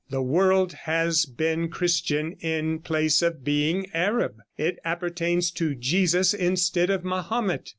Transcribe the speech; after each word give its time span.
The 0.09 0.23
world 0.23 0.73
has 0.85 1.27
been 1.27 1.69
Christian 1.69 2.31
in 2.41 2.79
place 2.79 3.21
of 3.21 3.43
being 3.43 3.85
Arab. 3.93 4.37
It 4.57 4.79
appertains 4.83 5.51
to 5.51 5.75
Jesus 5.75 6.33
instead 6.33 6.89
of 6.89 7.03
Mahomet. 7.05 7.69